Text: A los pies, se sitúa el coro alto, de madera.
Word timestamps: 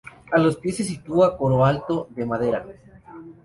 A 0.31 0.39
los 0.39 0.57
pies, 0.57 0.77
se 0.77 0.83
sitúa 0.83 1.27
el 1.33 1.37
coro 1.37 1.63
alto, 1.63 2.07
de 2.09 2.25
madera. 2.25 2.65